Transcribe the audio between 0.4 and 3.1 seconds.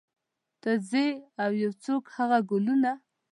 ته ځې او یو څوک هغه ګلونه